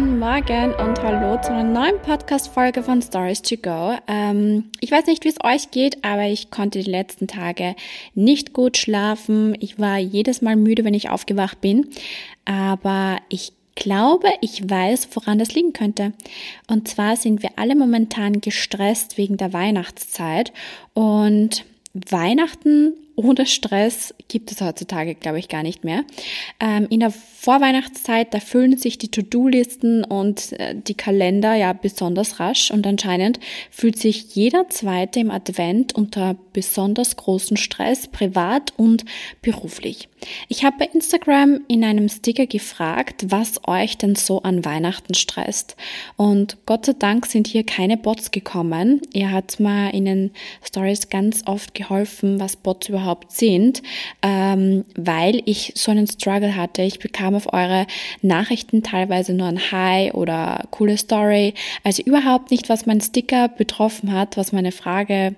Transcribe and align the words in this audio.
Guten 0.00 0.18
Morgen 0.18 0.72
und 0.76 1.02
hallo 1.02 1.38
zu 1.42 1.52
einer 1.52 1.62
neuen 1.62 2.00
Podcast-Folge 2.00 2.82
von 2.82 3.02
Stories 3.02 3.42
to 3.42 3.56
Go. 3.58 3.98
Ähm, 4.06 4.70
ich 4.80 4.90
weiß 4.90 5.04
nicht, 5.04 5.24
wie 5.24 5.28
es 5.28 5.44
euch 5.44 5.70
geht, 5.72 6.02
aber 6.02 6.24
ich 6.24 6.50
konnte 6.50 6.78
die 6.82 6.90
letzten 6.90 7.28
Tage 7.28 7.76
nicht 8.14 8.54
gut 8.54 8.78
schlafen. 8.78 9.54
Ich 9.60 9.78
war 9.78 9.98
jedes 9.98 10.40
Mal 10.40 10.56
müde, 10.56 10.86
wenn 10.86 10.94
ich 10.94 11.10
aufgewacht 11.10 11.60
bin. 11.60 11.86
Aber 12.46 13.18
ich 13.28 13.52
glaube, 13.74 14.28
ich 14.40 14.70
weiß, 14.70 15.10
woran 15.12 15.38
das 15.38 15.54
liegen 15.54 15.74
könnte. 15.74 16.14
Und 16.66 16.88
zwar 16.88 17.16
sind 17.16 17.42
wir 17.42 17.50
alle 17.56 17.76
momentan 17.76 18.40
gestresst 18.40 19.18
wegen 19.18 19.36
der 19.36 19.52
Weihnachtszeit 19.52 20.50
und 20.94 21.66
Weihnachten 21.92 22.94
ohne 23.20 23.46
Stress 23.46 24.14
gibt 24.28 24.50
es 24.50 24.60
heutzutage, 24.60 25.14
glaube 25.14 25.38
ich, 25.38 25.48
gar 25.48 25.62
nicht 25.62 25.84
mehr. 25.84 26.04
Ähm, 26.58 26.86
in 26.88 27.00
der 27.00 27.10
Vorweihnachtszeit, 27.10 28.32
da 28.32 28.40
füllen 28.40 28.78
sich 28.78 28.96
die 28.98 29.10
To-Do-Listen 29.10 30.04
und 30.04 30.52
äh, 30.52 30.74
die 30.74 30.94
Kalender 30.94 31.54
ja 31.54 31.72
besonders 31.72 32.40
rasch 32.40 32.70
und 32.70 32.86
anscheinend 32.86 33.38
fühlt 33.70 33.98
sich 33.98 34.34
jeder 34.34 34.68
zweite 34.68 35.20
im 35.20 35.30
Advent 35.30 35.94
unter 35.94 36.36
besonders 36.52 37.16
großen 37.16 37.56
Stress, 37.56 38.08
privat 38.08 38.72
und 38.76 39.04
beruflich. 39.42 40.08
Ich 40.48 40.64
habe 40.64 40.76
bei 40.78 40.86
Instagram 40.86 41.60
in 41.68 41.84
einem 41.84 42.08
Sticker 42.08 42.46
gefragt, 42.46 43.24
was 43.28 43.66
euch 43.66 43.96
denn 43.96 44.16
so 44.16 44.42
an 44.42 44.64
Weihnachten 44.64 45.14
stresst. 45.14 45.76
Und 46.16 46.58
Gott 46.66 46.86
sei 46.86 46.92
Dank 46.98 47.26
sind 47.26 47.46
hier 47.46 47.64
keine 47.64 47.96
Bots 47.96 48.30
gekommen. 48.30 49.00
Ihr 49.12 49.30
hat 49.30 49.60
mir 49.60 49.92
in 49.94 50.04
den 50.04 50.30
Stories 50.62 51.08
ganz 51.08 51.42
oft 51.46 51.74
geholfen, 51.74 52.38
was 52.38 52.56
Bots 52.56 52.88
überhaupt 52.88 53.09
überhaupt 53.10 53.32
sind, 53.32 53.82
ähm, 54.22 54.84
weil 54.94 55.42
ich 55.44 55.72
so 55.74 55.90
einen 55.90 56.06
Struggle 56.06 56.54
hatte. 56.54 56.82
Ich 56.82 57.00
bekam 57.00 57.34
auf 57.34 57.52
eure 57.52 57.86
Nachrichten 58.22 58.82
teilweise 58.82 59.32
nur 59.32 59.48
ein 59.48 59.72
Hi 59.72 60.12
oder 60.12 60.64
coole 60.70 60.96
Story, 60.96 61.54
also 61.82 62.02
überhaupt 62.02 62.50
nicht, 62.50 62.68
was 62.68 62.86
mein 62.86 63.00
Sticker 63.00 63.48
betroffen 63.48 64.12
hat, 64.12 64.36
was 64.36 64.52
meine 64.52 64.72
Frage 64.72 65.34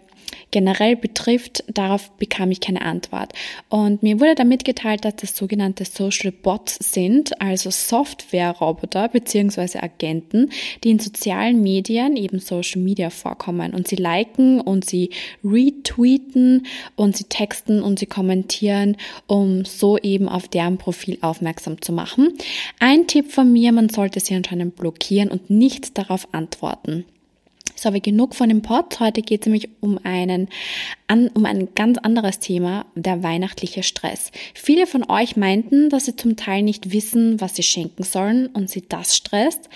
generell 0.51 0.97
betrifft, 0.97 1.65
darauf 1.73 2.11
bekam 2.13 2.51
ich 2.51 2.61
keine 2.61 2.83
Antwort. 2.83 3.33
Und 3.69 4.03
mir 4.03 4.21
wurde 4.21 4.35
dann 4.35 4.49
mitgeteilt, 4.49 5.05
dass 5.05 5.17
das 5.17 5.37
sogenannte 5.37 5.85
Social 5.85 6.31
Bots 6.31 6.77
sind, 6.81 7.41
also 7.41 7.71
Software-Roboter 7.71 9.09
bzw. 9.09 9.79
Agenten, 9.79 10.51
die 10.85 10.91
in 10.91 10.99
sozialen 10.99 11.63
Medien, 11.63 12.17
eben 12.17 12.39
Social 12.39 12.81
Media 12.81 13.11
vorkommen. 13.11 13.75
Und 13.75 13.89
sie 13.89 13.97
liken 13.97 14.61
und 14.61 14.85
sie 14.85 15.11
retweeten 15.43 16.67
und 16.97 17.17
sie 17.17 17.25
texten 17.25 17.83
und 17.83 17.99
sie 17.99 18.07
kommentieren, 18.07 18.97
um 19.27 19.65
so 19.65 19.99
eben 19.99 20.29
auf 20.29 20.49
deren 20.49 20.79
Profil 20.79 21.19
aufmerksam 21.23 21.81
zu 21.81 21.93
machen. 21.93 22.35
Ein 22.79 23.07
Tipp 23.07 23.33
von 23.33 23.53
mir, 23.53 23.73
man 23.73 23.89
sollte 23.89 24.21
sie 24.21 24.35
anscheinend 24.35 24.77
blockieren 24.77 25.31
und 25.31 25.51
nicht 25.51 25.97
darauf 25.99 26.29
antworten. 26.33 27.05
So, 27.83 27.89
aber 27.89 27.99
genug 27.99 28.37
von 28.37 28.49
dem 28.49 28.63
Pod. 28.63 29.01
Heute 29.01 29.23
geht 29.23 29.41
es 29.41 29.47
nämlich 29.47 29.69
um 29.81 29.99
einen, 30.05 30.49
um 31.35 31.45
ein 31.45 31.75
ganz 31.75 31.99
anderes 31.99 32.39
Thema, 32.39 32.87
der 32.95 33.25
weihnachtliche 33.25 33.83
Stress. 33.83 34.31
Viele 34.55 34.87
von 34.87 35.03
euch 35.11 35.37
meinten, 35.37 35.91
dass 35.91 36.05
sie 36.05 36.15
zum 36.15 36.37
Teil 36.37 36.63
nicht 36.63 36.93
wissen, 36.93 37.41
was 37.41 37.57
sie 37.57 37.65
schenken 37.65 38.05
sollen 38.05 38.47
und 38.47 38.71
sie 38.71 38.85
das 38.89 39.17
stresst. 39.17 39.69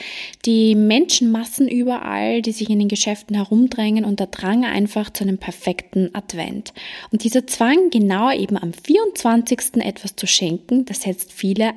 Die 0.44 0.76
Menschenmassen 0.76 1.66
überall, 1.66 2.42
die 2.42 2.52
sich 2.52 2.70
in 2.70 2.78
den 2.78 2.86
Geschäften 2.86 3.34
herumdrängen 3.34 4.04
und 4.04 4.20
der 4.20 4.28
Drang 4.28 4.64
einfach 4.64 5.10
zu 5.10 5.24
einem 5.24 5.38
perfekten 5.38 6.14
Advent. 6.14 6.74
Und 7.10 7.24
dieser 7.24 7.48
Zwang, 7.48 7.90
genau 7.90 8.30
eben 8.30 8.56
am 8.56 8.72
24. 8.72 9.82
etwas 9.84 10.14
zu 10.14 10.28
schenken, 10.28 10.84
das 10.84 11.02
setzt 11.02 11.32
viele 11.32 11.74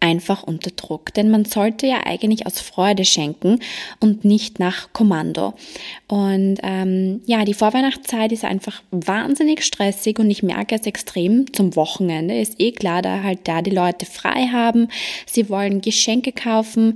einfach 0.00 0.42
unter 0.42 0.70
Druck. 0.70 1.12
Denn 1.14 1.30
man 1.30 1.44
sollte 1.44 1.86
ja 1.86 2.00
eigentlich 2.04 2.46
aus 2.46 2.60
Freude 2.60 3.04
schenken 3.04 3.60
und 4.00 4.24
nicht 4.24 4.58
nach 4.58 4.92
Kommando. 4.92 5.54
Und 6.06 6.58
ähm, 6.62 7.20
ja, 7.26 7.44
die 7.44 7.54
Vorweihnachtszeit 7.54 8.32
ist 8.32 8.44
einfach 8.44 8.82
wahnsinnig 8.90 9.64
stressig 9.64 10.18
und 10.18 10.30
ich 10.30 10.42
merke 10.42 10.74
es 10.74 10.86
extrem 10.86 11.52
zum 11.52 11.76
Wochenende. 11.76 12.38
Ist 12.38 12.60
eh 12.60 12.72
klar, 12.72 13.02
da 13.02 13.22
halt 13.22 13.40
da 13.44 13.62
die 13.62 13.70
Leute 13.70 14.06
frei 14.06 14.48
haben. 14.52 14.88
Sie 15.26 15.48
wollen 15.48 15.80
Geschenke 15.80 16.32
kaufen 16.32 16.94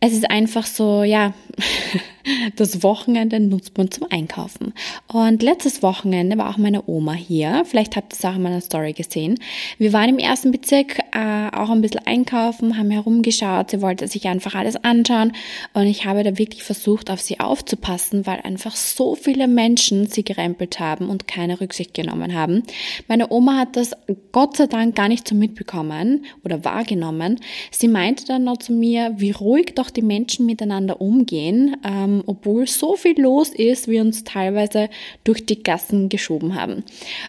es 0.00 0.14
ist 0.14 0.30
einfach 0.30 0.66
so, 0.66 1.02
ja, 1.02 1.34
das 2.56 2.82
Wochenende 2.82 3.40
nutzt 3.40 3.76
man 3.76 3.90
zum 3.90 4.06
Einkaufen. 4.10 4.72
Und 5.06 5.42
letztes 5.42 5.82
Wochenende 5.82 6.38
war 6.38 6.50
auch 6.50 6.58
meine 6.58 6.88
Oma 6.88 7.12
hier. 7.12 7.64
Vielleicht 7.64 7.96
habt 7.96 8.12
ihr 8.12 8.18
es 8.18 8.24
auch 8.24 8.36
in 8.36 8.42
meiner 8.42 8.60
Story 8.60 8.92
gesehen. 8.92 9.38
Wir 9.78 9.92
waren 9.92 10.08
im 10.08 10.18
ersten 10.18 10.50
Bezirk 10.50 10.98
äh, 11.12 11.48
auch 11.52 11.70
ein 11.70 11.80
bisschen 11.80 12.06
einkaufen, 12.06 12.76
haben 12.76 12.90
herumgeschaut. 12.90 13.70
Sie 13.70 13.82
wollte 13.82 14.08
sich 14.08 14.26
einfach 14.26 14.54
alles 14.54 14.76
anschauen. 14.76 15.32
Und 15.74 15.86
ich 15.86 16.04
habe 16.04 16.24
da 16.24 16.38
wirklich 16.38 16.62
versucht, 16.62 17.10
auf 17.10 17.20
sie 17.20 17.40
aufzupassen, 17.40 18.26
weil 18.26 18.40
einfach 18.40 18.76
so 18.76 19.14
viele 19.14 19.48
Menschen 19.48 20.06
sie 20.06 20.24
gerempelt 20.24 20.80
haben 20.80 21.08
und 21.08 21.26
keine 21.26 21.60
Rücksicht 21.60 21.94
genommen 21.94 22.34
haben. 22.34 22.62
Meine 23.08 23.30
Oma 23.30 23.58
hat 23.58 23.76
das 23.76 23.92
Gott 24.32 24.56
sei 24.56 24.66
Dank 24.66 24.94
gar 24.94 25.08
nicht 25.08 25.26
so 25.26 25.34
mitbekommen 25.34 26.24
oder 26.44 26.64
wahrgenommen. 26.64 27.40
Sie 27.70 27.88
meinte 27.88 28.24
dann 28.26 28.44
noch 28.44 28.58
zu 28.58 28.72
mir, 28.72 29.14
wie 29.16 29.30
ruhig 29.30 29.74
doch 29.74 29.90
die 29.90 30.02
Menschen 30.02 30.46
miteinander 30.46 31.00
umgehen, 31.00 31.76
ähm, 31.84 32.19
obwohl 32.26 32.66
so 32.66 32.96
viel 32.96 33.20
los 33.20 33.50
ist, 33.50 33.88
wir 33.88 34.02
uns 34.02 34.24
teilweise 34.24 34.88
durch 35.24 35.46
die 35.46 35.62
Gassen 35.62 36.08
geschoben 36.08 36.54
haben. 36.54 36.84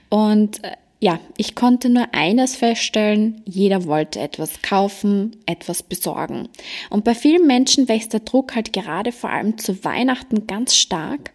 Und 0.09 0.63
äh, 0.63 0.72
ja, 1.00 1.19
ich 1.35 1.56
konnte 1.56 1.90
nur 1.90 2.13
eines 2.13 2.56
feststellen, 2.56 3.41
jeder 3.46 3.85
wollte 3.85 4.19
etwas 4.19 4.62
kaufen, 4.62 5.35
etwas 5.47 5.81
besorgen. 5.81 6.47
Und 6.91 7.03
bei 7.03 7.16
vielen 7.16 7.47
Menschen 7.47 7.88
wächst 7.88 8.13
der 8.13 8.19
Druck 8.19 8.56
halt 8.56 8.72
gerade 8.72 9.12
vor 9.12 9.31
allem 9.31 9.57
zu 9.57 9.84
Weihnachten 9.84 10.46
ganz 10.46 10.75
stark. 10.75 11.31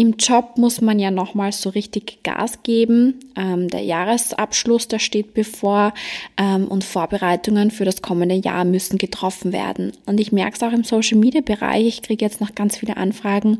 Im 0.00 0.14
Job 0.16 0.58
muss 0.58 0.80
man 0.80 1.00
ja 1.00 1.10
nochmal 1.10 1.50
so 1.50 1.70
richtig 1.70 2.22
Gas 2.22 2.62
geben. 2.62 3.14
Ähm, 3.34 3.66
der 3.66 3.80
Jahresabschluss, 3.80 4.86
der 4.86 5.00
steht 5.00 5.34
bevor 5.34 5.92
ähm, 6.36 6.68
und 6.68 6.84
Vorbereitungen 6.84 7.72
für 7.72 7.84
das 7.84 8.00
kommende 8.00 8.36
Jahr 8.36 8.64
müssen 8.64 8.98
getroffen 8.98 9.52
werden. 9.52 9.90
Und 10.06 10.20
ich 10.20 10.30
merke 10.30 10.54
es 10.54 10.62
auch 10.62 10.72
im 10.72 10.84
Social 10.84 11.18
Media 11.18 11.40
Bereich. 11.40 11.84
Ich 11.88 12.02
kriege 12.02 12.24
jetzt 12.24 12.40
noch 12.40 12.54
ganz 12.54 12.76
viele 12.76 12.96
Anfragen, 12.96 13.58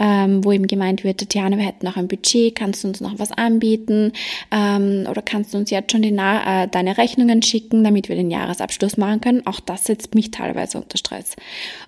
ähm, 0.00 0.44
wo 0.44 0.50
eben 0.50 0.66
gemeint 0.66 1.04
wird, 1.04 1.20
Tatjana, 1.20 1.56
wir 1.56 1.64
hätten 1.64 1.86
noch 1.86 1.96
ein 1.96 2.08
Budget, 2.08 2.56
kannst 2.56 2.82
du 2.82 2.88
uns 2.88 3.00
noch 3.00 3.16
was 3.20 3.30
anbieten 3.30 4.10
ähm, 4.50 5.06
oder 5.08 5.22
kannst 5.22 5.54
du 5.54 5.58
uns 5.58 5.70
jetzt 5.70 5.92
schon 5.92 6.02
die, 6.02 6.08
äh, 6.08 6.66
deine 6.66 6.98
Rechnungen 6.98 7.40
schicken, 7.40 7.84
damit 7.84 8.08
wir 8.08 8.16
den 8.16 8.32
Jahresabschluss 8.32 8.96
machen 8.96 9.20
können. 9.20 9.46
Auch 9.46 9.60
das 9.60 9.84
setzt 9.84 10.16
mich 10.16 10.32
teilweise 10.32 10.78
unter 10.78 10.98
Stress. 10.98 11.36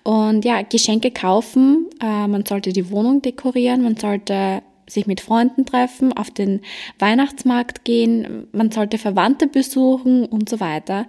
Und 0.03 0.45
ja, 0.45 0.61
Geschenke 0.61 1.11
kaufen, 1.11 1.87
äh, 2.01 2.25
man 2.27 2.45
sollte 2.45 2.71
die 2.71 2.89
Wohnung 2.89 3.21
dekorieren 3.21 3.80
man 3.81 3.97
sollte 3.97 4.61
sich 4.87 5.07
mit 5.07 5.21
Freunden 5.21 5.65
treffen, 5.65 6.13
auf 6.13 6.31
den 6.31 6.61
Weihnachtsmarkt 6.99 7.85
gehen, 7.85 8.47
man 8.51 8.71
sollte 8.71 8.97
Verwandte 8.97 9.47
besuchen 9.47 10.25
und 10.25 10.49
so 10.49 10.59
weiter. 10.59 11.07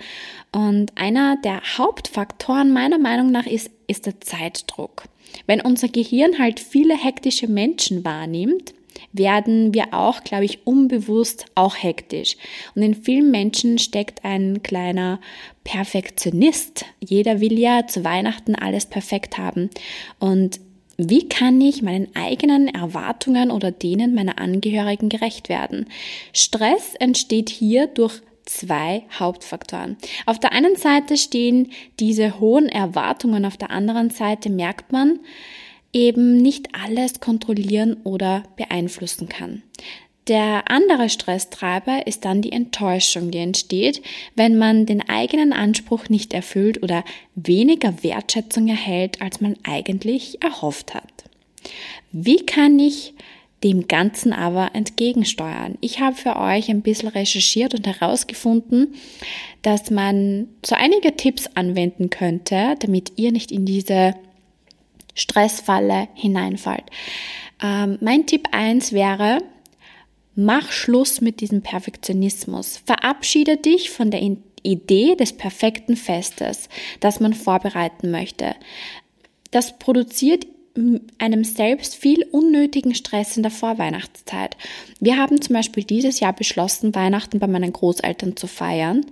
Und 0.53 0.93
einer 0.97 1.37
der 1.37 1.61
Hauptfaktoren 1.79 2.73
meiner 2.73 2.99
Meinung 2.99 3.31
nach 3.31 3.47
ist, 3.47 3.71
ist 3.89 4.07
der 4.07 4.21
Zeitdruck. 4.21 5.05
Wenn 5.47 5.61
unser 5.61 5.89
Gehirn 5.89 6.39
halt 6.39 6.61
viele 6.61 6.97
hektische 6.97 7.49
Menschen 7.49 8.05
wahrnimmt, 8.05 8.75
werden 9.13 9.75
wir 9.75 9.93
auch, 9.93 10.23
glaube 10.23 10.45
ich, 10.45 10.67
unbewusst 10.67 11.47
auch 11.55 11.77
hektisch. 11.77 12.37
Und 12.75 12.83
in 12.83 12.95
vielen 12.95 13.31
Menschen 13.31 13.79
steckt 13.79 14.25
ein 14.25 14.63
kleiner 14.63 15.21
Perfektionist. 15.65 16.85
Jeder 17.01 17.41
will 17.41 17.59
ja 17.59 17.87
zu 17.87 18.05
Weihnachten 18.05 18.55
alles 18.55 18.87
perfekt 18.87 19.39
haben. 19.39 19.71
Und 20.19 20.61
wie 20.97 21.29
kann 21.29 21.61
ich 21.61 21.83
meinen 21.83 22.09
eigenen 22.15 22.69
Erwartungen 22.69 23.51
oder 23.51 23.71
denen 23.71 24.15
meiner 24.15 24.39
Angehörigen 24.39 25.09
gerecht 25.09 25.49
werden? 25.49 25.87
Stress 26.33 26.95
entsteht 26.99 27.49
hier 27.49 27.87
durch 27.87 28.21
zwei 28.45 29.05
Hauptfaktoren. 29.19 29.97
Auf 30.27 30.39
der 30.39 30.53
einen 30.53 30.77
Seite 30.77 31.17
stehen 31.17 31.73
diese 32.01 32.41
hohen 32.41 32.69
Erwartungen, 32.69 33.45
auf 33.45 33.57
der 33.57 33.71
anderen 33.71 34.11
Seite 34.11 34.51
merkt 34.51 34.93
man, 34.93 35.21
eben 35.93 36.39
nicht 36.39 36.69
alles 36.75 37.21
kontrollieren 37.21 37.99
oder 38.05 38.43
beeinflussen 38.57 39.29
kann. 39.29 39.63
Der 40.29 40.71
andere 40.71 41.09
Stresstreiber 41.09 42.07
ist 42.07 42.25
dann 42.25 42.43
die 42.43 42.53
Enttäuschung, 42.53 43.33
die 43.33 43.39
entsteht, 43.39 44.03
wenn 44.37 44.57
man 44.57 44.87
den 44.87 45.09
eigenen 45.09 45.53
Anspruch 45.53 46.09
nicht 46.09 46.33
erfüllt 46.33 46.83
oder 46.83 47.05
weniger 47.35 48.05
Wertschätzung 48.05 48.69
erhält, 48.69 49.21
als 49.21 49.41
man 49.41 49.57
eigentlich 49.65 50.41
erhofft 50.43 50.95
hat. 50.95 51.25
Wie 52.13 52.47
kann 52.47 52.79
ich 52.79 53.15
dem 53.65 53.89
Ganzen 53.89 54.33
aber 54.33 54.75
entgegensteuern? 54.75 55.77
Ich 55.81 55.99
habe 55.99 56.15
für 56.15 56.37
euch 56.37 56.69
ein 56.71 56.83
bisschen 56.83 57.09
recherchiert 57.09 57.75
und 57.75 57.87
herausgefunden, 57.87 58.95
dass 59.63 59.91
man 59.91 60.49
so 60.65 60.77
einige 60.77 61.17
Tipps 61.17 61.49
anwenden 61.55 62.11
könnte, 62.11 62.77
damit 62.79 63.13
ihr 63.17 63.33
nicht 63.33 63.51
in 63.51 63.65
diese 63.65 64.15
Stressfalle 65.15 66.09
hineinfallt. 66.15 66.85
Ähm, 67.63 67.99
mein 68.01 68.27
Tipp 68.27 68.49
eins 68.53 68.93
wäre, 68.93 69.43
Mach 70.35 70.73
Schluss 70.73 71.21
mit 71.21 71.41
diesem 71.41 71.63
Perfektionismus. 71.63 72.81
Verabschiede 72.85 73.57
dich 73.57 73.91
von 73.91 74.11
der 74.11 74.23
Idee 74.63 75.15
des 75.17 75.33
perfekten 75.35 75.97
Festes, 75.97 76.69
das 77.01 77.21
man 77.21 77.35
vorbereiten 77.35 78.11
möchte. 78.11 78.55
Das 79.51 79.79
produziert 79.79 80.47
einem 81.19 81.45
selbst 81.45 81.97
viel 81.97 82.25
unnötigen 82.31 82.95
Stress 82.95 83.37
in 83.37 83.43
der 83.43 83.53
Vorweihnachtszeit. 83.53 84.57
Wir 85.01 85.19
haben 85.19 85.41
zum 85.43 85.55
Beispiel 85.55 85.85
dieses 85.85 86.21
Jahr 86.21 86.33
beschlossen, 86.33 86.95
Weihnachten 86.95 87.39
bei 87.39 87.47
meinen 87.47 87.73
Großeltern 87.73 88.37
zu 88.37 88.47
feiern. 88.47 89.05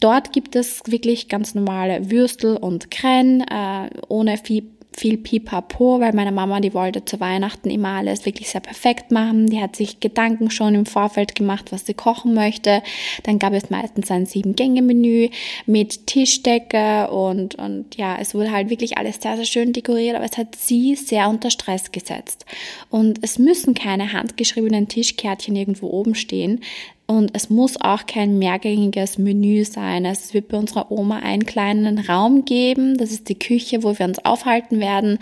Dort 0.00 0.32
gibt 0.32 0.56
es 0.56 0.82
wirklich 0.86 1.28
ganz 1.28 1.54
normale 1.54 2.10
Würstel 2.10 2.56
und 2.56 2.90
Kren, 2.90 3.40
äh, 3.40 3.88
ohne 4.08 4.36
viel 4.36 4.64
viel 4.96 5.18
Pipapo, 5.18 6.00
weil 6.00 6.14
meine 6.14 6.32
Mama, 6.32 6.60
die 6.60 6.72
wollte 6.72 7.04
zu 7.04 7.20
Weihnachten 7.20 7.68
immer 7.68 7.90
alles 7.90 8.24
wirklich 8.24 8.48
sehr 8.48 8.62
perfekt 8.62 9.10
machen. 9.10 9.46
Die 9.46 9.60
hat 9.60 9.76
sich 9.76 10.00
Gedanken 10.00 10.50
schon 10.50 10.74
im 10.74 10.86
Vorfeld 10.86 11.34
gemacht, 11.34 11.70
was 11.70 11.84
sie 11.84 11.92
kochen 11.92 12.32
möchte. 12.32 12.82
Dann 13.24 13.38
gab 13.38 13.52
es 13.52 13.68
meistens 13.68 14.10
ein 14.10 14.24
Sieben-Gänge-Menü 14.24 15.28
mit 15.66 16.06
Tischdecke 16.06 17.10
und, 17.10 17.56
und 17.56 17.96
ja, 17.96 18.16
es 18.18 18.34
wurde 18.34 18.52
halt 18.52 18.70
wirklich 18.70 18.96
alles 18.96 19.20
sehr, 19.20 19.36
sehr 19.36 19.44
schön 19.44 19.74
dekoriert, 19.74 20.16
aber 20.16 20.24
es 20.24 20.38
hat 20.38 20.56
sie 20.56 20.94
sehr 20.94 21.28
unter 21.28 21.50
Stress 21.50 21.92
gesetzt. 21.92 22.46
Und 22.88 23.18
es 23.22 23.38
müssen 23.38 23.74
keine 23.74 24.14
handgeschriebenen 24.14 24.88
Tischkärtchen 24.88 25.56
irgendwo 25.56 25.88
oben 25.88 26.14
stehen, 26.14 26.60
und 27.06 27.30
es 27.34 27.50
muss 27.50 27.80
auch 27.80 28.06
kein 28.06 28.38
mehrgängiges 28.38 29.16
Menü 29.16 29.64
sein. 29.64 30.04
Es 30.04 30.34
wird 30.34 30.48
bei 30.48 30.58
unserer 30.58 30.90
Oma 30.90 31.20
einen 31.20 31.46
kleinen 31.46 31.98
Raum 31.98 32.44
geben. 32.44 32.96
Das 32.96 33.12
ist 33.12 33.28
die 33.28 33.38
Küche, 33.38 33.84
wo 33.84 33.96
wir 33.96 34.06
uns 34.06 34.24
aufhalten 34.24 34.80
werden. 34.80 35.18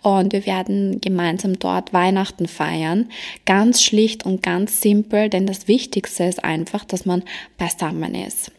Und 0.00 0.32
wir 0.32 0.46
werden 0.46 0.98
gemeinsam 1.02 1.58
dort 1.58 1.92
Weihnachten 1.92 2.48
feiern. 2.48 3.10
Ganz 3.44 3.82
schlicht 3.82 4.24
und 4.24 4.42
ganz 4.42 4.80
simpel, 4.80 5.28
denn 5.28 5.46
das 5.46 5.68
Wichtigste 5.68 6.24
ist 6.24 6.42
einfach, 6.42 6.86
dass 6.86 7.04
man 7.04 7.22
beisammen 7.58 8.14
ist. 8.14 8.50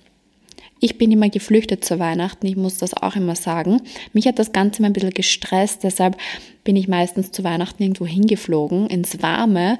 Ich 0.79 0.97
bin 0.97 1.11
immer 1.11 1.29
geflüchtet 1.29 1.83
zu 1.83 1.99
Weihnachten, 1.99 2.45
ich 2.45 2.55
muss 2.55 2.77
das 2.77 2.93
auch 2.93 3.15
immer 3.15 3.35
sagen. 3.35 3.81
Mich 4.13 4.27
hat 4.27 4.39
das 4.39 4.51
Ganze 4.51 4.79
immer 4.79 4.89
ein 4.89 4.93
bisschen 4.93 5.11
gestresst, 5.11 5.83
deshalb 5.83 6.17
bin 6.63 6.75
ich 6.75 6.89
meistens 6.89 7.31
zu 7.31 7.45
Weihnachten 7.45 7.81
irgendwo 7.81 8.05
hingeflogen, 8.05 8.87
ins 8.87 9.21
Warme, 9.21 9.79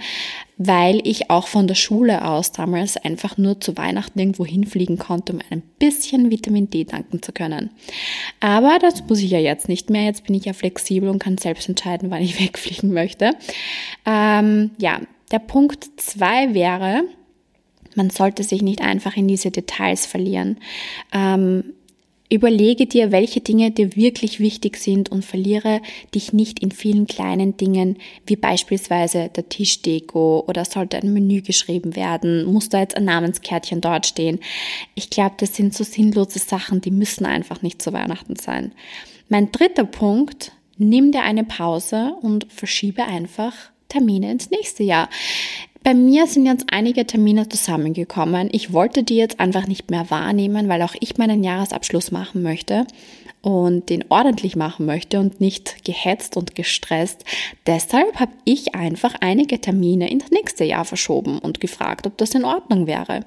weil 0.58 1.06
ich 1.06 1.30
auch 1.30 1.48
von 1.48 1.68
der 1.68 1.76
Schule 1.76 2.26
aus 2.26 2.54
damals 2.54 2.96
einfach 2.96 3.38
nur 3.38 3.60
zu 3.60 3.76
Weihnachten 3.76 4.18
irgendwo 4.18 4.46
hinfliegen 4.46 4.98
konnte, 4.98 5.34
um 5.34 5.40
ein 5.50 5.62
bisschen 5.80 6.32
Vitamin 6.32 6.70
D 6.70 6.86
danken 6.86 7.22
zu 7.22 7.34
können. 7.34 7.72
Aber 8.40 8.80
das 8.80 9.04
muss 9.08 9.20
ich 9.20 9.32
ja 9.32 9.40
jetzt 9.40 9.68
nicht 9.68 9.90
mehr. 9.90 10.06
Jetzt 10.06 10.26
bin 10.26 10.36
ich 10.36 10.46
ja 10.46 10.54
flexibel 10.54 11.10
und 11.10 11.20
kann 11.20 11.38
selbst 11.38 11.68
entscheiden, 11.68 12.10
wann 12.10 12.22
ich 12.22 12.40
wegfliegen 12.42 12.94
möchte. 12.94 13.32
Ähm, 14.06 14.72
ja, 14.78 15.02
der 15.32 15.40
Punkt 15.40 15.90
zwei 15.98 16.54
wäre, 16.54 17.04
man 17.98 18.10
sollte 18.10 18.44
sich 18.44 18.62
nicht 18.62 18.82
einfach 18.82 19.18
in 19.18 19.28
diese 19.28 19.52
Details 19.52 20.06
verlieren. 20.06 20.58
Ähm, 21.12 21.74
überlege 22.30 22.86
dir, 22.86 23.12
welche 23.12 23.40
Dinge 23.40 23.72
dir 23.72 23.96
wirklich 23.96 24.40
wichtig 24.40 24.78
sind 24.78 25.10
und 25.10 25.24
verliere 25.24 25.82
dich 26.14 26.34
nicht 26.34 26.60
in 26.60 26.72
vielen 26.72 27.08
kleinen 27.08 27.56
Dingen, 27.56 27.98
wie 28.26 28.36
beispielsweise 28.36 29.30
der 29.34 29.48
Tischdeko 29.48 30.44
oder 30.48 30.66
sollte 30.66 30.98
ein 30.98 31.14
Menü 31.14 31.42
geschrieben 31.42 31.96
werden, 31.96 32.46
muss 32.46 32.70
da 32.70 32.80
jetzt 32.80 32.98
ein 32.98 33.06
Namenskärtchen 33.06 33.80
dort 33.80 34.06
stehen. 34.06 34.40
Ich 34.94 35.10
glaube, 35.10 35.36
das 35.38 35.56
sind 35.56 35.74
so 35.74 35.84
sinnlose 35.84 36.40
Sachen, 36.40 36.82
die 36.82 36.92
müssen 36.92 37.26
einfach 37.26 37.62
nicht 37.62 37.82
zu 37.82 37.94
Weihnachten 37.94 38.36
sein. 38.36 38.74
Mein 39.30 39.52
dritter 39.52 39.86
Punkt, 39.86 40.52
nimm 40.78 41.12
dir 41.12 41.24
eine 41.24 41.44
Pause 41.44 42.14
und 42.22 42.48
verschiebe 42.52 43.06
einfach 43.06 43.54
Termine 43.90 44.32
ins 44.32 44.50
nächste 44.50 44.84
Jahr. 44.84 45.10
Bei 45.88 45.94
mir 45.94 46.28
sind 46.28 46.46
jetzt 46.46 46.66
einige 46.70 47.08
Termine 47.08 47.48
zusammengekommen. 47.48 48.50
Ich 48.52 48.74
wollte 48.74 49.04
die 49.04 49.16
jetzt 49.16 49.40
einfach 49.40 49.68
nicht 49.68 49.90
mehr 49.90 50.12
wahrnehmen, 50.12 50.68
weil 50.68 50.82
auch 50.82 50.96
ich 51.00 51.18
meinen 51.18 51.46
Jahresabschluss 51.46 52.12
machen 52.12 52.44
möchte 52.44 52.86
und 53.42 53.90
den 53.90 54.04
ordentlich 54.10 54.58
machen 54.58 54.86
möchte 54.86 55.18
und 55.18 55.40
nicht 55.40 55.86
gehetzt 55.86 56.36
und 56.36 56.56
gestresst. 56.56 57.24
Deshalb 57.68 58.20
habe 58.20 58.34
ich 58.44 58.76
einfach 58.76 59.16
einige 59.22 59.62
Termine 59.62 60.12
ins 60.12 60.30
nächste 60.30 60.66
Jahr 60.66 60.84
verschoben 60.84 61.40
und 61.40 61.62
gefragt, 61.62 62.06
ob 62.06 62.18
das 62.18 62.36
in 62.36 62.44
Ordnung 62.44 62.86
wäre. 62.86 63.22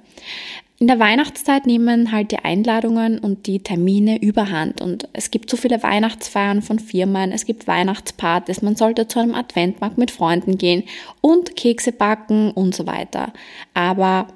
In 0.83 0.87
der 0.87 0.99
Weihnachtszeit 0.99 1.67
nehmen 1.67 2.11
halt 2.11 2.31
die 2.33 2.39
Einladungen 2.39 3.19
und 3.19 3.47
die 3.47 3.63
Termine 3.63 4.19
überhand 4.23 4.81
und 4.81 5.09
es 5.13 5.31
gibt 5.31 5.51
so 5.51 5.59
viele 5.59 5.83
Weihnachtsfeiern 5.83 6.63
von 6.63 6.79
Firmen, 6.79 7.33
es 7.33 7.45
gibt 7.45 7.67
Weihnachtspartys, 7.67 8.63
man 8.63 8.77
sollte 8.77 9.07
zu 9.07 9.19
einem 9.19 9.35
Adventmarkt 9.35 9.99
mit 9.99 10.11
Freunden 10.11 10.57
gehen 10.57 10.85
und 11.21 11.55
Kekse 11.55 11.93
backen 11.93 12.51
und 12.53 12.75
so 12.75 12.87
weiter. 12.87 13.35
Aber 13.75 14.29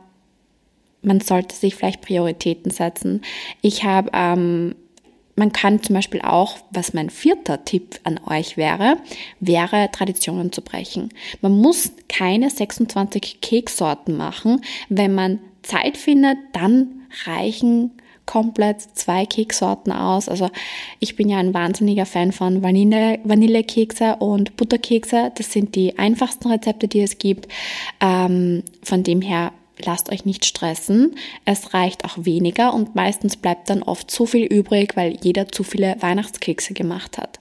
man 1.00 1.22
sollte 1.22 1.56
sich 1.56 1.76
vielleicht 1.76 2.02
Prioritäten 2.02 2.70
setzen. 2.70 3.22
Ich 3.62 3.84
habe 3.84 4.10
ähm, 4.12 4.74
man 5.36 5.50
kann 5.50 5.82
zum 5.82 5.94
Beispiel 5.94 6.20
auch, 6.20 6.58
was 6.70 6.92
mein 6.92 7.08
vierter 7.08 7.64
Tipp 7.64 8.00
an 8.04 8.20
euch 8.28 8.58
wäre, 8.58 8.98
wäre 9.40 9.88
Traditionen 9.90 10.52
zu 10.52 10.60
brechen. 10.60 11.08
Man 11.40 11.52
muss 11.52 11.92
keine 12.10 12.50
26 12.50 13.40
Keksorten 13.40 14.16
machen. 14.18 14.60
Wenn 14.90 15.14
man 15.14 15.38
Zeit 15.64 15.96
findet, 15.96 16.38
dann 16.52 17.06
reichen 17.26 17.92
komplett 18.26 18.80
zwei 18.80 19.26
Keksorten 19.26 19.92
aus. 19.92 20.28
Also 20.28 20.50
ich 20.98 21.16
bin 21.16 21.28
ja 21.28 21.38
ein 21.38 21.52
wahnsinniger 21.54 22.06
Fan 22.06 22.32
von 22.32 22.62
Vanille, 22.62 23.18
Vanillekekse 23.24 24.16
und 24.16 24.56
Butterkekse. 24.56 25.32
Das 25.36 25.52
sind 25.52 25.74
die 25.74 25.98
einfachsten 25.98 26.48
Rezepte, 26.48 26.88
die 26.88 27.00
es 27.00 27.18
gibt. 27.18 27.48
Ähm, 28.00 28.62
von 28.82 29.02
dem 29.02 29.20
her 29.20 29.52
lasst 29.84 30.10
euch 30.10 30.24
nicht 30.24 30.44
stressen. 30.44 31.16
Es 31.44 31.74
reicht 31.74 32.04
auch 32.04 32.16
weniger 32.16 32.72
und 32.72 32.94
meistens 32.94 33.36
bleibt 33.36 33.68
dann 33.70 33.82
oft 33.82 34.10
zu 34.10 34.26
viel 34.26 34.46
übrig, 34.46 34.96
weil 34.96 35.16
jeder 35.20 35.48
zu 35.48 35.64
viele 35.64 35.96
Weihnachtskekse 36.00 36.74
gemacht 36.74 37.18
hat. 37.18 37.40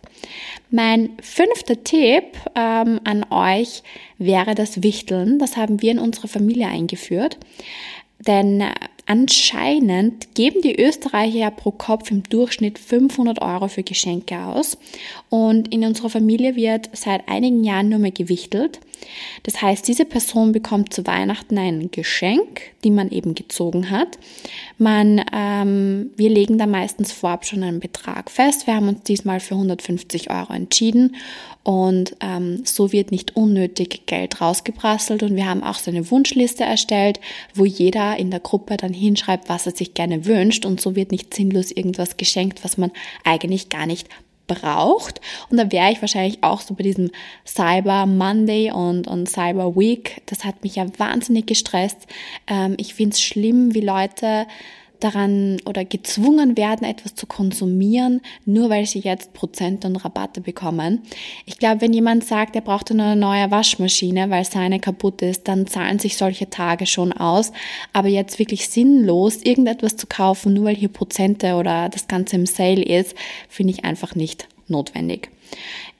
Mein 0.69 1.11
fünfter 1.21 1.83
Tipp 1.83 2.23
ähm, 2.55 2.99
an 3.03 3.25
euch 3.29 3.83
wäre 4.17 4.55
das 4.55 4.81
Wichteln. 4.81 5.37
Das 5.37 5.57
haben 5.57 5.81
wir 5.81 5.91
in 5.91 5.99
unserer 5.99 6.27
Familie 6.27 6.67
eingeführt. 6.67 7.37
Denn 8.19 8.62
äh, 8.62 8.71
anscheinend 9.06 10.33
geben 10.36 10.62
die 10.62 10.81
Österreicher 10.81 11.38
ja 11.38 11.50
pro 11.50 11.71
Kopf 11.71 12.10
im 12.12 12.24
Durchschnitt 12.24 12.80
500 12.80 13.42
Euro 13.42 13.68
für 13.68 13.83
Geschenke 13.83 14.39
aus. 14.39 14.77
Und 15.30 15.74
in 15.74 15.86
unserer 15.86 16.10
Familie 16.10 16.56
wird 16.56 16.89
seit 16.94 17.27
einigen 17.27 17.63
Jahren 17.63 17.89
nur 17.89 18.00
mehr 18.00 18.12
gewichtelt. 18.12 18.80
Das 19.44 19.61
heißt, 19.61 19.88
diese 19.88 20.05
Person 20.05 20.51
bekommt 20.51 20.94
zu 20.94 21.05
Weihnachten 21.05 21.57
ein 21.57 21.91
Geschenk, 21.91 22.61
die 22.83 22.91
man 22.91 23.09
eben 23.09 23.35
gezogen 23.35 23.89
hat. 23.89 24.17
Man, 24.78 25.23
ähm, 25.33 26.11
wir 26.16 26.30
legen 26.30 26.57
da 26.57 26.68
meistens 26.68 27.11
vorab 27.11 27.45
schon 27.45 27.63
einen 27.63 27.80
Betrag 27.80 28.31
fest. 28.31 28.68
Wir 28.68 28.75
haben 28.75 28.87
uns 28.87 29.04
diesmal 29.04 29.39
für 29.39 29.56
150 29.56 30.30
Euro 30.30 30.54
entschieden 30.54 31.16
und 31.63 32.16
ähm, 32.19 32.63
so 32.66 32.92
wird 32.92 33.11
nicht 33.11 33.35
unnötig 33.35 34.06
Geld 34.06 34.42
rausgeprasselt 34.42 35.23
und 35.23 35.35
wir 35.35 35.47
haben 35.47 35.63
auch 35.63 35.78
so 35.78 35.92
eine 35.92 36.11
Wunschliste 36.11 36.63
erstellt, 36.63 37.19
wo 37.54 37.66
jeder 37.66 38.18
in 38.18 38.31
der 38.31 38.42
Gruppe 38.42 38.75
dann 38.78 38.94
hinschreibt, 38.94 39.47
was 39.47 39.66
er 39.66 39.73
sich 39.73 39.94
gerne 39.94 40.25
wünscht 40.25 40.66
und 40.66 40.81
so 40.81 40.95
wird 40.95 41.11
nicht 41.11 41.33
sinnlos 41.33 41.71
irgendwas 41.71 42.18
geschenkt, 42.18 42.63
was 42.63 42.78
man 42.78 42.92
eigentlich 43.23 43.69
gar 43.69 43.85
nicht 43.85 44.09
braucht. 44.47 45.21
Und 45.50 45.57
da 45.57 45.71
wäre 45.71 45.92
ich 45.92 46.02
wahrscheinlich 46.02 46.44
auch 46.44 46.62
so 46.62 46.73
bei 46.73 46.83
diesem 46.83 47.12
Cyber 47.45 48.06
Monday 48.06 48.71
und, 48.71 49.07
und 49.07 49.30
Cyber 49.30 49.76
Week. 49.76 50.21
Das 50.26 50.44
hat 50.44 50.64
mich 50.64 50.76
ja 50.76 50.85
wahnsinnig 50.97 51.47
gestresst. 51.47 52.07
Ähm, 52.47 52.76
ich 52.78 52.94
finde 52.94 53.14
es 53.14 53.21
schlimm, 53.21 53.73
wie 53.73 53.81
Leute 53.81 54.45
daran 55.04 55.57
oder 55.66 55.86
gezwungen 55.86 56.57
werden, 56.57 56.88
etwas 56.88 57.16
zu 57.16 57.28
konsumieren, 57.28 58.22
nur 58.45 58.69
weil 58.69 58.86
sie 58.86 59.00
jetzt 59.00 59.33
Prozente 59.33 59.88
und 59.88 59.98
Rabatte 59.98 60.42
bekommen. 60.42 61.02
Ich 61.45 61.57
glaube, 61.57 61.81
wenn 61.81 61.94
jemand 61.94 62.24
sagt, 62.24 62.56
er 62.56 62.62
braucht 62.62 62.92
eine 62.92 63.16
neue 63.16 63.52
Waschmaschine, 63.52 64.30
weil 64.30 64.45
seine 64.45 64.80
kaputt 64.80 65.22
ist, 65.22 65.48
dann 65.48 65.68
zahlen 65.68 66.00
sich 66.00 66.18
solche 66.18 66.50
Tage 66.50 66.86
schon 66.86 67.12
aus. 67.12 67.52
Aber 67.92 68.07
jetzt 68.07 68.40
wirklich 68.40 68.69
sinnlos 68.69 69.44
irgendetwas 69.44 69.98
zu 69.98 70.07
kaufen, 70.07 70.54
nur 70.54 70.66
weil 70.66 70.76
hier 70.76 70.90
Prozente 70.90 71.56
oder 71.56 71.90
das 71.90 72.07
Ganze 72.07 72.36
im 72.36 72.45
Sale 72.45 72.83
ist, 72.83 73.16
finde 73.50 73.74
ich 73.74 73.86
einfach 73.86 74.16
nicht 74.16 74.48
notwendig. 74.68 75.30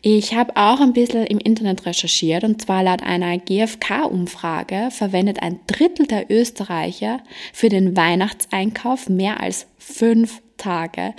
Ich 0.06 0.34
habe 0.34 0.58
auch 0.58 0.82
ein 0.82 0.92
bisschen 0.92 1.26
im 1.26 1.40
Internet 1.40 1.86
recherchiert 1.86 2.44
und 2.44 2.62
zwar 2.62 2.84
laut 2.84 3.02
einer 3.02 3.38
GfK-Umfrage 3.38 4.90
verwendet 4.92 5.42
ein 5.42 5.62
Drittel 5.66 6.08
der 6.08 6.30
Österreicher 6.30 7.22
für 7.54 7.70
den 7.70 7.96
Weihnachtseinkauf 7.96 9.08
mehr 9.08 9.40
als 9.40 9.66
fünf 9.78 10.42
Tage. 10.58 11.14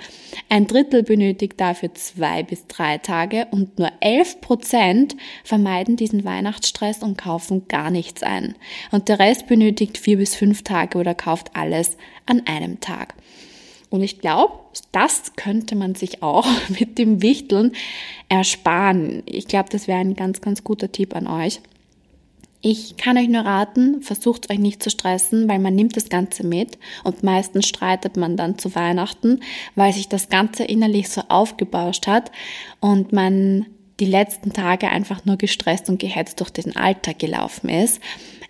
Ein 0.49 0.67
Drittel 0.67 1.01
benötigt 1.01 1.59
dafür 1.59 1.95
zwei 1.95 2.43
bis 2.43 2.67
drei 2.67 2.99
Tage 2.99 3.47
und 3.49 3.79
nur 3.79 3.91
elf 4.01 4.39
Prozent 4.39 5.15
vermeiden 5.43 5.95
diesen 5.95 6.23
Weihnachtsstress 6.23 7.01
und 7.01 7.17
kaufen 7.17 7.67
gar 7.67 7.89
nichts 7.89 8.21
ein. 8.21 8.53
Und 8.91 9.09
der 9.09 9.17
Rest 9.17 9.47
benötigt 9.47 9.97
vier 9.97 10.17
bis 10.17 10.35
fünf 10.35 10.61
Tage 10.61 10.99
oder 10.99 11.15
kauft 11.15 11.55
alles 11.55 11.97
an 12.27 12.43
einem 12.45 12.81
Tag. 12.81 13.15
Und 13.89 14.03
ich 14.03 14.19
glaube, 14.19 14.53
das 14.91 15.35
könnte 15.35 15.75
man 15.75 15.95
sich 15.95 16.21
auch 16.21 16.47
mit 16.79 16.97
dem 16.97 17.21
Wichteln 17.21 17.71
ersparen. 18.37 19.23
Ich 19.25 19.47
glaube, 19.47 19.69
das 19.69 19.87
wäre 19.87 19.99
ein 19.99 20.15
ganz, 20.15 20.41
ganz 20.41 20.63
guter 20.63 20.91
Tipp 20.91 21.15
an 21.15 21.27
euch. 21.27 21.61
Ich 22.67 22.97
kann 22.97 23.15
euch 23.17 23.27
nur 23.27 23.45
raten, 23.45 24.01
versucht 24.01 24.49
euch 24.49 24.57
nicht 24.57 24.81
zu 24.81 24.89
stressen, 24.89 25.47
weil 25.47 25.59
man 25.59 25.75
nimmt 25.75 25.95
das 25.95 26.09
Ganze 26.09 26.43
mit 26.43 26.79
und 27.03 27.21
meistens 27.21 27.67
streitet 27.67 28.17
man 28.17 28.37
dann 28.37 28.57
zu 28.57 28.73
Weihnachten, 28.73 29.41
weil 29.75 29.93
sich 29.93 30.09
das 30.09 30.29
Ganze 30.29 30.63
innerlich 30.63 31.09
so 31.09 31.21
aufgebauscht 31.27 32.07
hat 32.07 32.31
und 32.79 33.13
man 33.13 33.67
die 33.99 34.07
letzten 34.07 34.51
Tage 34.51 34.89
einfach 34.89 35.25
nur 35.25 35.37
gestresst 35.37 35.89
und 35.89 35.99
gehetzt 35.99 36.39
durch 36.39 36.49
den 36.49 36.75
Alltag 36.75 37.19
gelaufen 37.19 37.69
ist. 37.69 38.01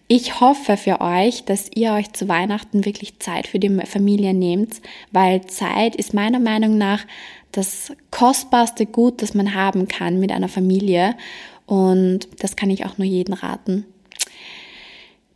Ich 0.07 0.39
hoffe 0.39 0.77
für 0.77 1.01
euch, 1.01 1.43
dass 1.43 1.69
ihr 1.73 1.91
euch 1.93 2.13
zu 2.13 2.29
Weihnachten 2.29 2.85
wirklich 2.85 3.19
Zeit 3.19 3.47
für 3.47 3.59
die 3.59 3.75
Familie 3.85 4.33
nehmt, 4.33 4.81
weil 5.11 5.45
Zeit 5.47 5.95
ist 5.95 6.13
meiner 6.13 6.39
Meinung 6.39 6.77
nach 6.77 7.05
das 7.57 7.93
kostbarste 8.11 8.85
Gut, 8.85 9.21
das 9.21 9.33
man 9.33 9.53
haben 9.53 9.87
kann 9.87 10.19
mit 10.19 10.31
einer 10.31 10.49
Familie. 10.49 11.15
Und 11.65 12.27
das 12.39 12.55
kann 12.55 12.69
ich 12.69 12.85
auch 12.85 12.97
nur 12.97 13.07
jedem 13.07 13.33
raten. 13.33 13.85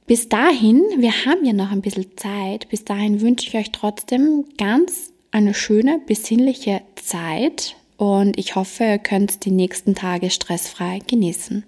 Bis 0.06 0.28
dahin, 0.28 0.84
wir 0.98 1.12
haben 1.26 1.46
ja 1.46 1.54
noch 1.54 1.72
ein 1.72 1.82
bisschen 1.82 2.18
Zeit, 2.18 2.68
bis 2.70 2.84
dahin 2.84 3.22
wünsche 3.22 3.48
ich 3.48 3.56
euch 3.56 3.72
trotzdem 3.72 4.46
ganz 4.58 5.14
eine 5.32 5.54
schöne, 5.54 6.02
besinnliche 6.06 6.82
Zeit 6.96 7.76
und 7.98 8.40
ich 8.40 8.56
hoffe, 8.56 8.86
ihr 8.86 8.98
könnt 8.98 9.46
die 9.46 9.52
nächsten 9.52 9.94
Tage 9.94 10.32
stressfrei 10.32 11.00
genießen. 11.06 11.64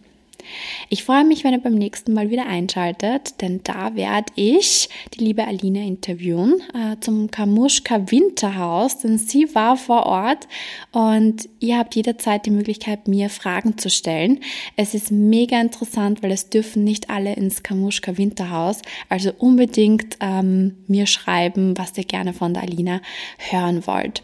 Ich 0.90 1.04
freue 1.04 1.24
mich, 1.24 1.44
wenn 1.44 1.54
ihr 1.54 1.60
beim 1.60 1.76
nächsten 1.76 2.14
Mal 2.14 2.30
wieder 2.30 2.46
einschaltet, 2.46 3.42
denn 3.42 3.62
da 3.64 3.96
werde 3.96 4.32
ich 4.36 4.90
die 5.14 5.24
liebe 5.24 5.46
Alina 5.46 5.82
interviewen 5.82 6.62
äh, 6.74 6.98
zum 7.00 7.32
Kamuschka 7.32 8.12
Winterhaus, 8.12 9.00
denn 9.00 9.18
sie 9.18 9.54
war 9.56 9.78
vor 9.78 10.06
Ort 10.06 10.48
und 10.92 11.50
ihr 11.60 11.78
habt 11.78 11.96
jederzeit 11.96 12.46
die 12.46 12.52
Möglichkeit, 12.52 13.08
mir 13.08 13.30
Fragen 13.30 13.78
zu 13.78 13.90
stellen. 13.90 14.40
Es 14.76 14.94
ist 14.94 15.12
mega 15.12 15.60
interessant, 15.60 16.24
weil 16.24 16.32
es 16.32 16.50
dürfen 16.50 16.84
nicht 16.84 17.10
alle 17.10 17.34
ins 17.34 17.64
Kamuschka 17.64 18.18
Winterhaus, 18.18 18.82
also 19.10 19.32
unbedingt 19.38 20.18
ähm, 20.20 20.78
mir 20.88 21.06
schreiben, 21.06 21.78
was 21.78 21.98
ihr 21.98 22.06
gerne 22.06 22.34
von 22.34 22.54
der 22.54 22.64
Alina 22.64 23.02
hören 23.38 23.86
wollt. 23.88 24.22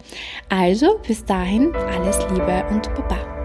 Also 0.49 0.99
bis 1.07 1.25
dahin 1.25 1.73
alles 1.75 2.17
Liebe 2.31 2.65
und 2.71 2.83
Baba. 2.95 3.36